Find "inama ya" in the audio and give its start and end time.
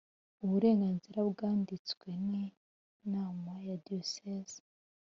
3.05-3.75